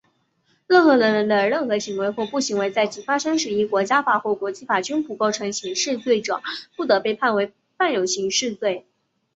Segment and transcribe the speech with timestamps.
[0.65, 6.41] 任何人的任何行为或不行为,在其发生时依国家法或国际法均不构成刑事罪者,
[6.75, 8.87] 不得被判为犯有刑事罪。